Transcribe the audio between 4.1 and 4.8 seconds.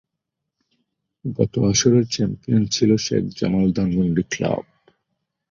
Club.